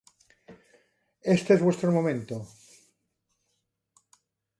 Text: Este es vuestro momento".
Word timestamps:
Este 1.35 1.53
es 1.53 1.61
vuestro 1.61 1.91
momento". 1.91 2.47